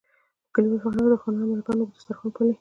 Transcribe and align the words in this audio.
په 0.45 0.49
کلیوال 0.53 0.79
فرهنګ 0.87 1.11
کې 1.13 1.21
خانان 1.23 1.41
او 1.43 1.49
ملکان 1.51 1.77
اوږد 1.79 1.93
دسترخوان 1.95 2.29
پالي. 2.35 2.53